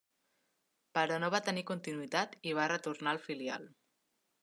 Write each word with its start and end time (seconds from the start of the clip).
Però, 0.99 1.19
no 1.25 1.29
va 1.35 1.43
tenir 1.51 1.65
continuïtat 1.73 2.35
i 2.53 2.59
va 2.63 2.69
retornar 2.75 3.15
al 3.17 3.25
filial. 3.31 3.73